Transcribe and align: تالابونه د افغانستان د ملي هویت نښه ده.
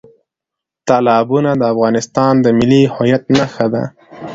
تالابونه 0.87 1.51
د 1.57 1.63
افغانستان 1.73 2.33
د 2.41 2.45
ملي 2.59 2.83
هویت 2.93 3.23
نښه 3.35 3.67
ده. 3.73 3.83